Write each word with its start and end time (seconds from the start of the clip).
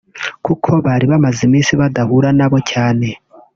kuko 0.45 0.69
bari 0.85 1.05
bamaze 1.11 1.39
iminsi 1.47 1.71
badahura 1.81 2.29
na 2.39 2.47
bo 2.51 2.57
cyane 2.71 3.07